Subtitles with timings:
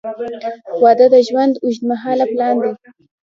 [0.81, 2.71] •واده د ژوند اوږدمهاله پلان دی.